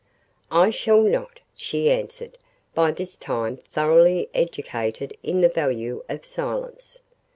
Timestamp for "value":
5.47-6.03